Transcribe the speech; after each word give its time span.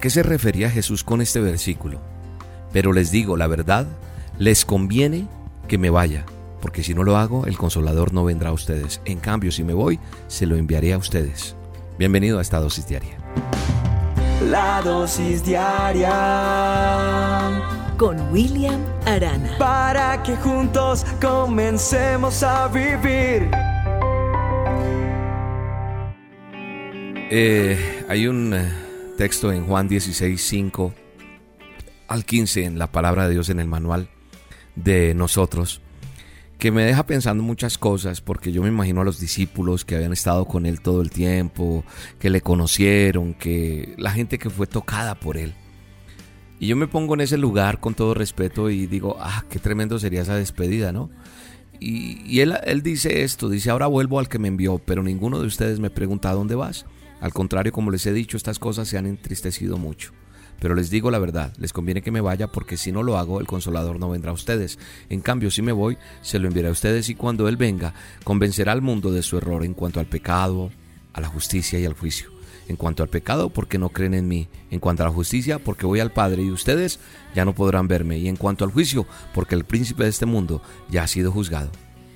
qué 0.00 0.10
se 0.10 0.22
refería 0.22 0.70
Jesús 0.70 1.04
con 1.04 1.20
este 1.20 1.40
versículo? 1.40 2.00
Pero 2.72 2.92
les 2.92 3.10
digo 3.10 3.36
la 3.36 3.46
verdad, 3.46 3.86
les 4.38 4.64
conviene 4.64 5.26
que 5.68 5.76
me 5.78 5.90
vaya, 5.90 6.24
porque 6.60 6.82
si 6.82 6.94
no 6.94 7.04
lo 7.04 7.16
hago, 7.16 7.46
el 7.46 7.58
consolador 7.58 8.12
no 8.12 8.24
vendrá 8.24 8.48
a 8.50 8.52
ustedes. 8.52 9.00
En 9.04 9.18
cambio, 9.18 9.52
si 9.52 9.62
me 9.62 9.74
voy, 9.74 10.00
se 10.26 10.46
lo 10.46 10.56
enviaré 10.56 10.94
a 10.94 10.98
ustedes. 10.98 11.54
Bienvenido 11.98 12.38
a 12.38 12.42
esta 12.42 12.58
dosis 12.58 12.88
diaria. 12.88 13.18
La 14.50 14.80
dosis 14.82 15.44
diaria 15.44 16.10
con 17.98 18.32
William 18.32 18.80
Arana. 19.04 19.58
Para 19.58 20.22
que 20.22 20.34
juntos 20.36 21.04
comencemos 21.20 22.42
a 22.42 22.68
vivir. 22.68 23.50
Eh, 27.32 28.06
hay 28.08 28.26
un 28.26 28.54
eh, 28.54 28.89
texto 29.20 29.52
en 29.52 29.66
Juan 29.66 29.86
16, 29.86 30.40
5 30.40 30.94
al 32.08 32.24
15 32.24 32.64
en 32.64 32.78
la 32.78 32.90
palabra 32.90 33.28
de 33.28 33.34
Dios 33.34 33.50
en 33.50 33.60
el 33.60 33.66
manual 33.66 34.08
de 34.76 35.12
nosotros 35.12 35.82
que 36.58 36.70
me 36.70 36.84
deja 36.84 37.04
pensando 37.04 37.42
muchas 37.42 37.76
cosas, 37.76 38.22
porque 38.22 38.50
yo 38.50 38.62
me 38.62 38.68
imagino 38.68 39.02
a 39.02 39.04
los 39.04 39.20
discípulos 39.20 39.84
que 39.84 39.96
habían 39.96 40.14
estado 40.14 40.46
con 40.46 40.64
él 40.64 40.80
todo 40.80 41.02
el 41.02 41.10
tiempo, 41.10 41.84
que 42.18 42.30
le 42.30 42.40
conocieron, 42.40 43.34
que 43.34 43.94
la 43.98 44.10
gente 44.10 44.38
que 44.38 44.48
fue 44.48 44.66
tocada 44.66 45.14
por 45.16 45.36
él. 45.36 45.52
Y 46.58 46.68
yo 46.68 46.76
me 46.76 46.86
pongo 46.86 47.12
en 47.12 47.20
ese 47.20 47.36
lugar 47.36 47.78
con 47.78 47.92
todo 47.92 48.14
respeto 48.14 48.70
y 48.70 48.86
digo, 48.86 49.18
ah, 49.20 49.44
qué 49.50 49.58
tremendo 49.58 49.98
sería 49.98 50.22
esa 50.22 50.36
despedida, 50.36 50.92
¿no? 50.92 51.10
Y, 51.78 52.22
y 52.24 52.40
él, 52.40 52.54
él 52.64 52.82
dice 52.82 53.22
esto, 53.22 53.50
dice, 53.50 53.68
ahora 53.68 53.86
vuelvo 53.86 54.18
al 54.18 54.30
que 54.30 54.38
me 54.38 54.48
envió, 54.48 54.78
pero 54.78 55.02
ninguno 55.02 55.40
de 55.40 55.46
ustedes 55.46 55.78
me 55.78 55.90
pregunta 55.90 56.30
a 56.30 56.34
dónde 56.34 56.54
vas. 56.54 56.86
Al 57.20 57.32
contrario, 57.32 57.72
como 57.72 57.90
les 57.90 58.06
he 58.06 58.12
dicho, 58.12 58.36
estas 58.36 58.58
cosas 58.58 58.88
se 58.88 58.98
han 58.98 59.06
entristecido 59.06 59.76
mucho. 59.76 60.12
Pero 60.60 60.74
les 60.74 60.90
digo 60.90 61.10
la 61.10 61.18
verdad, 61.18 61.54
les 61.58 61.72
conviene 61.72 62.02
que 62.02 62.10
me 62.10 62.20
vaya 62.20 62.46
porque 62.46 62.76
si 62.76 62.92
no 62.92 63.02
lo 63.02 63.16
hago, 63.16 63.40
el 63.40 63.46
consolador 63.46 63.98
no 63.98 64.10
vendrá 64.10 64.30
a 64.30 64.34
ustedes. 64.34 64.78
En 65.08 65.20
cambio, 65.20 65.50
si 65.50 65.62
me 65.62 65.72
voy, 65.72 65.96
se 66.20 66.38
lo 66.38 66.48
enviaré 66.48 66.68
a 66.68 66.72
ustedes 66.72 67.08
y 67.08 67.14
cuando 67.14 67.48
Él 67.48 67.56
venga, 67.56 67.94
convencerá 68.24 68.72
al 68.72 68.82
mundo 68.82 69.10
de 69.10 69.22
su 69.22 69.38
error 69.38 69.64
en 69.64 69.72
cuanto 69.72 70.00
al 70.00 70.06
pecado, 70.06 70.70
a 71.14 71.20
la 71.20 71.28
justicia 71.28 71.78
y 71.78 71.86
al 71.86 71.94
juicio. 71.94 72.30
En 72.68 72.76
cuanto 72.76 73.02
al 73.02 73.08
pecado, 73.08 73.48
porque 73.48 73.78
no 73.78 73.88
creen 73.88 74.14
en 74.14 74.28
mí. 74.28 74.48
En 74.70 74.78
cuanto 74.78 75.02
a 75.02 75.06
la 75.06 75.12
justicia, 75.12 75.58
porque 75.58 75.86
voy 75.86 75.98
al 75.98 76.12
Padre 76.12 76.42
y 76.42 76.50
ustedes 76.50 77.00
ya 77.34 77.44
no 77.44 77.54
podrán 77.54 77.88
verme. 77.88 78.18
Y 78.18 78.28
en 78.28 78.36
cuanto 78.36 78.64
al 78.64 78.70
juicio, 78.70 79.06
porque 79.34 79.56
el 79.56 79.64
príncipe 79.64 80.04
de 80.04 80.10
este 80.10 80.26
mundo 80.26 80.62
ya 80.88 81.02
ha 81.02 81.08
sido 81.08 81.32
juzgado. 81.32 81.70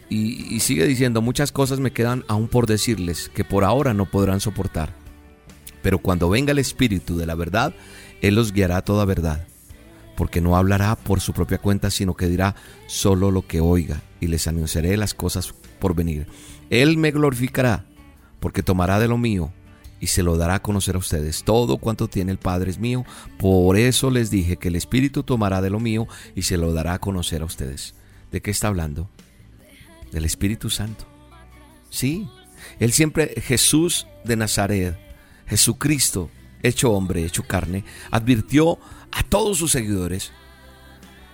Y, 0.09 0.61
sigue 0.61 0.87
diciendo, 0.87 1.23
muchas 1.23 1.51
cosas 1.51 1.81
me 1.81 1.93
quedan 1.93 2.25
aún 2.29 2.49
por 2.49 2.67
decirles 2.67 3.31
que 3.35 3.45
por 3.45 3.65
ahora 3.65 3.95
no 3.95 4.07
podrán 4.07 4.41
soportar. 4.41 4.95
Pero 5.83 5.99
cuando 5.99 6.29
venga 6.29 6.53
el 6.53 6.59
Espíritu 6.59 7.17
de 7.17 7.27
la 7.27 7.35
verdad, 7.35 7.75
él 8.21 8.35
los 8.35 8.53
guiará 8.53 8.79
a 8.79 8.85
toda 8.85 9.05
verdad, 9.05 9.47
porque 10.17 10.41
no 10.41 10.57
hablará 10.57 10.95
por 10.95 11.21
su 11.21 11.33
propia 11.33 11.59
cuenta, 11.59 11.91
sino 11.91 12.15
que 12.15 12.29
dirá 12.29 12.55
solo 12.87 13.31
lo 13.31 13.47
que 13.47 13.61
oiga, 13.61 14.03
y 14.21 14.29
les 14.29 14.47
anunciaré 14.47 14.97
las 14.97 15.15
cosas 15.15 15.55
por 15.79 15.95
venir. 15.95 16.27
Él 16.71 16.97
me 16.97 17.11
glorificará, 17.11 17.87
porque 18.41 18.63
tomará 18.63 18.99
de 18.99 19.09
lo 19.09 19.19
mío 19.19 19.53
y 20.01 20.09
se 20.09 20.23
lo 20.23 20.37
dará 20.37 20.57
a 20.57 20.63
conocer 20.63 20.97
a 20.97 20.99
ustedes. 20.99 21.45
Todo 21.45 21.79
cuanto 21.79 22.09
tiene 22.09 22.31
el 22.31 22.39
Padre 22.39 22.71
es 22.71 22.79
mío, 22.79 23.07
por 23.39 23.79
eso 23.79 24.11
les 24.11 24.31
dije 24.31 24.59
que 24.59 24.69
el 24.69 24.77
Espíritu 24.77 25.23
tomará 25.23 25.63
de 25.63 25.71
lo 25.71 25.81
mío 25.81 26.07
y 26.35 26.43
se 26.43 26.59
lo 26.59 26.75
dará 26.75 26.93
a 26.93 26.99
conocer 26.99 27.41
a 27.41 27.47
ustedes. 27.47 27.95
¿De 28.31 28.43
qué 28.43 28.51
está 28.51 28.69
hablando? 28.69 29.09
Del 30.15 30.25
Espíritu 30.25 30.71
Santo. 30.71 31.07
Sí, 31.91 32.29
Él 32.79 32.93
siempre, 32.93 33.35
Jesús 33.43 34.07
de 34.25 34.37
Nazaret, 34.37 34.97
Jesucristo, 35.47 36.31
hecho 36.63 36.93
hombre, 36.93 37.25
hecho 37.25 37.43
carne, 37.43 37.85
advirtió 38.13 38.79
a 39.11 39.25
todos 39.25 39.59
sus 39.59 39.73
seguidores 39.73 40.33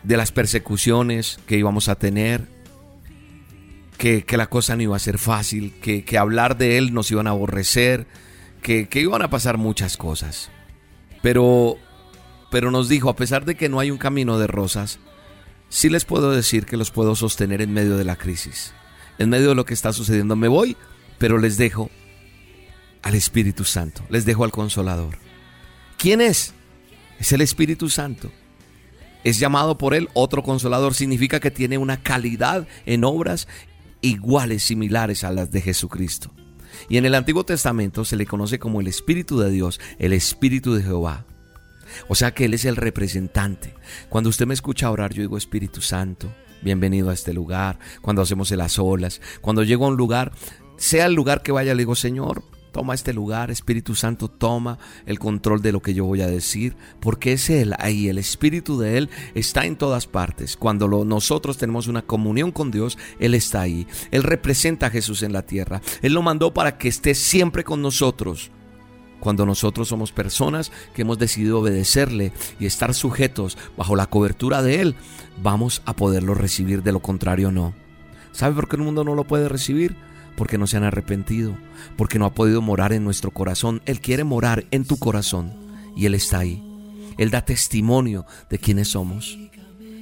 de 0.02 0.16
las 0.16 0.32
persecuciones 0.32 1.38
que 1.46 1.58
íbamos 1.58 1.88
a 1.90 1.96
tener, 1.96 2.48
que, 3.98 4.24
la 4.30 4.46
cosa 4.46 4.76
no 4.76 4.82
iba 4.82 4.96
a 4.96 4.98
ser 4.98 5.18
fácil, 5.18 5.74
que, 5.80 6.18
hablar 6.18 6.56
de 6.56 6.78
él 6.78 6.94
nos 6.94 7.10
iban 7.10 7.26
a 7.26 7.30
aborrecer, 7.30 8.06
que, 8.62 8.88
que 8.88 9.02
iban 9.02 9.20
a 9.20 9.28
pasar 9.28 9.58
muchas 9.58 9.98
cosas. 9.98 10.50
Pero, 11.20 11.76
pero 12.50 12.70
nos 12.70 12.88
dijo, 12.88 13.10
a 13.10 13.16
pesar 13.16 13.44
de 13.44 13.56
que 13.56 13.68
no 13.68 13.78
hay 13.78 13.90
un 13.90 13.98
camino 13.98 14.38
de 14.38 14.46
rosas, 14.46 15.00
sí 15.70 15.88
les 15.88 16.04
puedo 16.04 16.30
decir 16.30 16.66
que 16.66 16.76
los 16.76 16.90
puedo 16.90 17.16
sostener 17.16 17.62
en 17.62 17.72
medio 17.72 17.96
de 17.96 18.04
la 18.04 18.16
crisis, 18.16 18.74
en 19.18 19.30
medio 19.30 19.48
de 19.48 19.54
lo 19.54 19.64
que 19.64 19.72
está 19.72 19.94
sucediendo. 19.94 20.36
Me 20.36 20.48
voy, 20.48 20.76
pero 21.16 21.38
les 21.38 21.56
dejo 21.56 21.90
al 23.00 23.14
Espíritu 23.14 23.64
Santo, 23.64 24.04
les 24.10 24.26
dejo 24.26 24.44
al 24.44 24.50
Consolador. 24.50 25.16
¿Quién 25.96 26.20
es? 26.20 26.52
Es 27.18 27.32
el 27.32 27.40
Espíritu 27.40 27.88
Santo. 27.88 28.30
Es 29.22 29.38
llamado 29.38 29.76
por 29.76 29.94
él 29.94 30.08
otro 30.14 30.42
consolador. 30.42 30.94
Significa 30.94 31.40
que 31.40 31.50
tiene 31.50 31.76
una 31.76 32.02
calidad 32.02 32.66
en 32.86 33.04
obras 33.04 33.48
iguales, 34.00 34.62
similares 34.62 35.24
a 35.24 35.30
las 35.30 35.50
de 35.50 35.60
Jesucristo. 35.60 36.32
Y 36.88 36.96
en 36.96 37.04
el 37.04 37.14
Antiguo 37.14 37.44
Testamento 37.44 38.04
se 38.04 38.16
le 38.16 38.26
conoce 38.26 38.58
como 38.58 38.80
el 38.80 38.86
Espíritu 38.86 39.38
de 39.38 39.50
Dios, 39.50 39.80
el 39.98 40.14
Espíritu 40.14 40.72
de 40.74 40.82
Jehová. 40.82 41.26
O 42.08 42.14
sea 42.14 42.32
que 42.32 42.46
Él 42.46 42.54
es 42.54 42.64
el 42.64 42.76
representante. 42.76 43.74
Cuando 44.08 44.30
usted 44.30 44.46
me 44.46 44.54
escucha 44.54 44.90
orar, 44.90 45.12
yo 45.12 45.22
digo 45.22 45.36
Espíritu 45.36 45.80
Santo, 45.80 46.32
bienvenido 46.62 47.10
a 47.10 47.14
este 47.14 47.32
lugar. 47.32 47.78
Cuando 48.00 48.22
hacemos 48.22 48.50
las 48.50 48.78
olas, 48.78 49.20
cuando 49.40 49.62
llego 49.62 49.86
a 49.86 49.88
un 49.88 49.96
lugar, 49.96 50.32
sea 50.76 51.06
el 51.06 51.14
lugar 51.14 51.42
que 51.42 51.52
vaya, 51.52 51.74
le 51.74 51.82
digo, 51.82 51.94
Señor, 51.94 52.42
Toma 52.72 52.94
este 52.94 53.12
lugar, 53.12 53.50
Espíritu 53.50 53.94
Santo, 53.94 54.28
toma 54.28 54.78
el 55.06 55.18
control 55.18 55.60
de 55.60 55.72
lo 55.72 55.82
que 55.82 55.94
yo 55.94 56.04
voy 56.04 56.20
a 56.20 56.28
decir, 56.28 56.76
porque 57.00 57.32
es 57.32 57.50
Él 57.50 57.74
ahí, 57.78 58.08
el 58.08 58.18
Espíritu 58.18 58.78
de 58.78 58.96
Él 58.96 59.10
está 59.34 59.66
en 59.66 59.76
todas 59.76 60.06
partes. 60.06 60.56
Cuando 60.56 60.86
nosotros 61.04 61.58
tenemos 61.58 61.88
una 61.88 62.02
comunión 62.02 62.52
con 62.52 62.70
Dios, 62.70 62.96
Él 63.18 63.34
está 63.34 63.62
ahí. 63.62 63.86
Él 64.12 64.22
representa 64.22 64.86
a 64.86 64.90
Jesús 64.90 65.22
en 65.22 65.32
la 65.32 65.42
tierra. 65.42 65.82
Él 66.02 66.12
lo 66.12 66.22
mandó 66.22 66.54
para 66.54 66.78
que 66.78 66.88
esté 66.88 67.14
siempre 67.14 67.64
con 67.64 67.82
nosotros. 67.82 68.52
Cuando 69.20 69.46
nosotros 69.46 69.88
somos 69.88 70.12
personas 70.12 70.72
que 70.94 71.02
hemos 71.02 71.18
decidido 71.18 71.60
obedecerle 71.60 72.32
y 72.58 72.66
estar 72.66 72.94
sujetos 72.94 73.56
bajo 73.76 73.94
la 73.94 74.06
cobertura 74.06 74.62
de 74.62 74.80
Él, 74.80 74.96
vamos 75.42 75.82
a 75.84 75.94
poderlo 75.94 76.34
recibir, 76.34 76.82
de 76.82 76.92
lo 76.92 77.00
contrario 77.00 77.52
no. 77.52 77.74
¿Sabe 78.32 78.54
por 78.54 78.68
qué 78.68 78.76
el 78.76 78.82
mundo 78.82 79.04
no 79.04 79.14
lo 79.14 79.24
puede 79.24 79.48
recibir? 79.48 79.96
porque 80.40 80.56
no 80.56 80.66
se 80.66 80.78
han 80.78 80.84
arrepentido, 80.84 81.54
porque 81.98 82.18
no 82.18 82.24
ha 82.24 82.32
podido 82.32 82.62
morar 82.62 82.94
en 82.94 83.04
nuestro 83.04 83.30
corazón. 83.30 83.82
Él 83.84 84.00
quiere 84.00 84.24
morar 84.24 84.64
en 84.70 84.86
tu 84.86 84.96
corazón 84.96 85.52
y 85.94 86.06
Él 86.06 86.14
está 86.14 86.38
ahí. 86.38 86.64
Él 87.18 87.30
da 87.30 87.44
testimonio 87.44 88.24
de 88.48 88.58
quiénes 88.58 88.88
somos, 88.88 89.38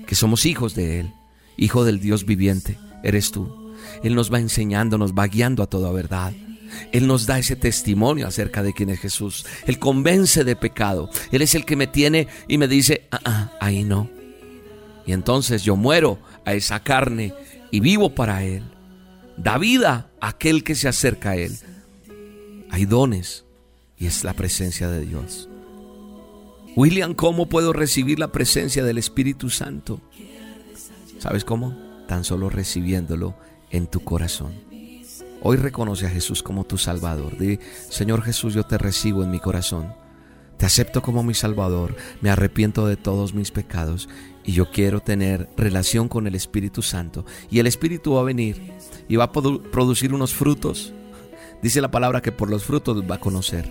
que 0.06 0.15
somos 0.15 0.47
hijos 0.47 0.77
de 0.77 1.00
Él, 1.00 1.15
hijo 1.56 1.85
del 1.85 1.99
Dios 1.99 2.25
viviente, 2.25 2.79
eres 3.03 3.33
tú. 3.33 3.75
Él 4.05 4.15
nos 4.15 4.33
va 4.33 4.39
enseñando, 4.39 4.97
nos 4.97 5.12
va 5.12 5.27
guiando 5.27 5.61
a 5.65 5.67
toda 5.67 5.91
verdad. 5.91 6.33
Él 6.93 7.06
nos 7.06 7.27
da 7.27 7.39
ese 7.39 7.56
testimonio 7.56 8.27
acerca 8.27 8.62
de 8.62 8.73
quién 8.73 8.91
es 8.91 9.01
Jesús. 9.01 9.47
Él 9.67 9.79
convence 9.79 10.45
de 10.45 10.56
pecado. 10.56 11.11
Él 11.33 11.43
es 11.43 11.55
el 11.55 11.65
que 11.65 11.77
me 11.77 11.87
tiene 11.87 12.29
y 12.47 12.59
me 12.59 12.69
dice, 12.69 13.06
ah, 13.11 13.21
ah, 13.25 13.53
ahí 13.61 13.84
no. 13.84 14.11
Y 15.06 15.12
entonces 15.12 15.62
yo 15.62 15.77
muero 15.77 16.19
a 16.45 16.55
esa 16.55 16.83
carne 16.83 17.34
y 17.71 17.81
vivo 17.81 18.15
para 18.15 18.45
Él 18.45 18.62
da 19.39 19.56
vida 19.56 20.11
a 20.21 20.29
aquel 20.29 20.65
que 20.65 20.75
se 20.75 20.89
acerca 20.89 21.31
a 21.31 21.37
Él. 21.37 21.56
Hay 22.71 22.85
dones 22.85 23.45
y 23.97 24.06
es 24.06 24.25
la 24.25 24.35
presencia 24.35 24.89
de 24.89 25.06
Dios. 25.06 25.49
William, 26.77 27.15
¿cómo 27.15 27.49
puedo 27.49 27.73
recibir 27.73 28.19
la 28.19 28.31
presencia 28.31 28.85
del 28.85 28.99
Espíritu 28.99 29.49
Santo? 29.49 30.00
¿Sabes 31.19 31.45
cómo? 31.45 31.77
Tan 32.06 32.25
solo 32.25 32.50
recibiéndolo 32.50 33.35
en 33.71 33.87
tu 33.87 34.00
corazón. 34.00 34.68
Hoy 35.41 35.56
reconoce 35.56 36.06
a 36.06 36.10
Jesús 36.10 36.43
como 36.43 36.65
tu 36.65 36.78
Salvador. 36.78 37.38
Di, 37.38 37.60
Señor 37.88 38.22
Jesús, 38.22 38.54
yo 38.54 38.65
te 38.65 38.76
recibo 38.76 39.23
en 39.23 39.31
mi 39.31 39.38
corazón. 39.38 39.94
Te 40.56 40.67
acepto 40.67 41.00
como 41.00 41.23
mi 41.23 41.35
Salvador. 41.35 41.94
Me 42.20 42.31
arrepiento 42.31 42.87
de 42.87 42.96
todos 42.96 43.35
mis 43.35 43.52
pecados 43.52 44.08
y 44.44 44.52
yo 44.52 44.70
quiero 44.73 45.00
tener 45.00 45.49
relación 45.56 46.08
con 46.08 46.26
el 46.26 46.35
Espíritu 46.35 46.82
Santo. 46.82 47.25
Y 47.50 47.61
el 47.61 47.69
Espíritu 47.69 48.14
va 48.14 48.23
a 48.23 48.25
venir 48.25 48.73
y 49.08 49.14
va 49.14 49.25
a 49.25 49.32
producir 49.32 50.12
unos 50.12 50.35
frutos. 50.35 50.93
Dice 51.62 51.81
la 51.81 51.91
palabra 51.91 52.20
que 52.20 52.32
por 52.32 52.50
los 52.50 52.64
frutos 52.64 53.05
va 53.08 53.17
a 53.17 53.20
conocer. 53.20 53.70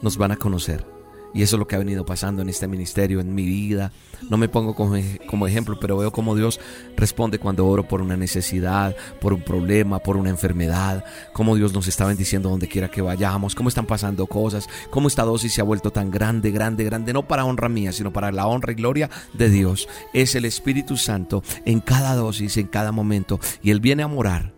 Nos 0.00 0.16
van 0.16 0.30
a 0.30 0.36
conocer. 0.36 0.84
Y 1.34 1.42
eso 1.42 1.56
es 1.56 1.58
lo 1.58 1.66
que 1.66 1.76
ha 1.76 1.78
venido 1.78 2.04
pasando 2.04 2.42
en 2.42 2.48
este 2.48 2.68
ministerio, 2.68 3.20
en 3.20 3.34
mi 3.34 3.44
vida. 3.44 3.92
No 4.28 4.36
me 4.36 4.48
pongo 4.48 4.74
como, 4.74 5.46
ejemplo, 5.46 5.78
pero 5.80 5.96
veo 5.96 6.12
cómo 6.12 6.36
Dios 6.36 6.60
responde 6.96 7.38
cuando 7.38 7.66
oro 7.66 7.88
por 7.88 8.02
una 8.02 8.16
necesidad, 8.16 8.94
por 9.20 9.32
un 9.32 9.42
problema, 9.42 9.98
por 9.98 10.16
una 10.16 10.30
enfermedad. 10.30 11.04
Cómo 11.32 11.56
Dios 11.56 11.72
nos 11.72 11.88
está 11.88 12.06
bendiciendo 12.06 12.50
donde 12.50 12.68
quiera 12.68 12.90
que 12.90 13.00
vayamos. 13.00 13.54
Cómo 13.54 13.68
están 13.68 13.86
pasando 13.86 14.26
cosas. 14.26 14.68
Cómo 14.90 15.08
esta 15.08 15.22
dosis 15.22 15.54
se 15.54 15.60
ha 15.60 15.64
vuelto 15.64 15.90
tan 15.90 16.10
grande, 16.10 16.50
grande, 16.50 16.84
grande. 16.84 17.12
No 17.12 17.26
para 17.26 17.44
honra 17.44 17.68
mía, 17.68 17.92
sino 17.92 18.12
para 18.12 18.30
la 18.30 18.46
honra 18.46 18.72
y 18.72 18.76
gloria 18.76 19.08
de 19.32 19.48
Dios. 19.48 19.88
Es 20.12 20.34
el 20.34 20.44
Espíritu 20.44 20.96
Santo 20.96 21.42
en 21.64 21.80
cada 21.80 22.14
dosis, 22.14 22.58
en 22.58 22.66
cada 22.66 22.92
momento. 22.92 23.40
Y 23.62 23.70
Él 23.70 23.80
viene 23.80 24.02
a 24.02 24.08
morar 24.08 24.54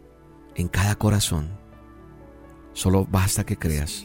en 0.57 0.69
cada 0.69 0.97
corazón. 0.97 1.49
Solo 2.73 3.07
basta 3.09 3.45
que 3.45 3.57
creas. 3.57 4.05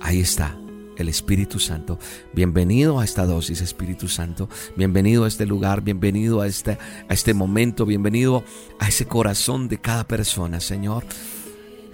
Ahí 0.00 0.20
está 0.20 0.56
el 0.96 1.08
Espíritu 1.08 1.58
Santo. 1.58 1.98
Bienvenido 2.32 3.00
a 3.00 3.04
esta 3.04 3.26
dosis, 3.26 3.60
Espíritu 3.60 4.08
Santo. 4.08 4.48
Bienvenido 4.76 5.24
a 5.24 5.28
este 5.28 5.46
lugar, 5.46 5.82
bienvenido 5.82 6.40
a 6.40 6.46
este, 6.46 6.78
a 7.08 7.14
este 7.14 7.34
momento, 7.34 7.86
bienvenido 7.86 8.44
a 8.78 8.88
ese 8.88 9.06
corazón 9.06 9.68
de 9.68 9.78
cada 9.78 10.04
persona, 10.04 10.60
Señor. 10.60 11.04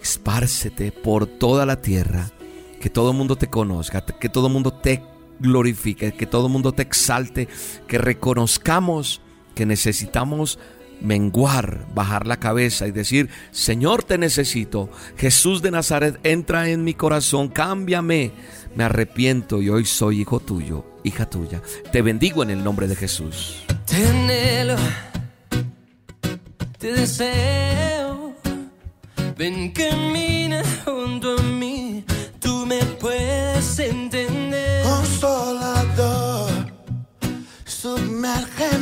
Espárcete 0.02 0.92
por 0.92 1.26
toda 1.26 1.66
la 1.66 1.80
tierra, 1.80 2.30
que 2.80 2.90
todo 2.90 3.10
el 3.10 3.16
mundo 3.16 3.36
te 3.36 3.48
conozca, 3.48 4.04
que 4.04 4.28
todo 4.28 4.46
el 4.48 4.52
mundo 4.52 4.72
te 4.72 5.02
glorifique, 5.38 6.12
que 6.12 6.26
todo 6.26 6.46
el 6.46 6.52
mundo 6.52 6.72
te 6.72 6.82
exalte, 6.82 7.48
que 7.86 7.98
reconozcamos 7.98 9.20
que 9.54 9.66
necesitamos 9.66 10.58
menguar, 11.00 11.86
bajar 11.94 12.26
la 12.26 12.38
cabeza 12.38 12.86
y 12.86 12.92
decir, 12.92 13.28
Señor, 13.50 14.04
te 14.04 14.18
necesito. 14.18 14.90
Jesús 15.16 15.62
de 15.62 15.70
Nazaret, 15.70 16.18
entra 16.22 16.68
en 16.68 16.84
mi 16.84 16.94
corazón, 16.94 17.48
cámbiame. 17.48 18.32
Me 18.74 18.84
arrepiento 18.84 19.60
y 19.60 19.68
hoy 19.68 19.84
soy 19.84 20.20
hijo 20.20 20.40
tuyo, 20.40 20.84
hija 21.04 21.28
tuya. 21.28 21.62
Te 21.90 22.02
bendigo 22.02 22.42
en 22.42 22.50
el 22.50 22.64
nombre 22.64 22.88
de 22.88 22.96
Jesús. 22.96 23.64
Te 23.86 24.06
anhelo, 24.06 24.76
te 26.78 26.92
deseo. 26.92 28.34
Ven, 29.36 29.72
camina 29.72 30.62
junto 30.84 31.36
a 31.36 31.42
mí. 31.42 32.04
Tú 32.40 32.64
me 32.66 32.78
puedes 33.00 33.78
entender. 33.78 34.84
Consolador, 34.84 36.50
sumérgeme, 37.64 38.81